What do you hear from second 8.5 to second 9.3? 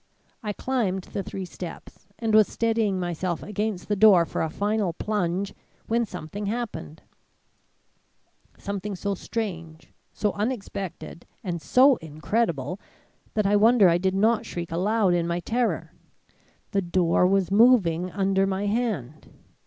something so